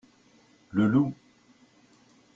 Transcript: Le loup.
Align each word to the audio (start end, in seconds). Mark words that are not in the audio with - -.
Le 0.71 0.87
loup. 0.87 1.13